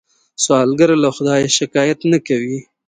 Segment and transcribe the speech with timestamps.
[0.43, 2.59] سوالګر له خدایه شکايت نه کوي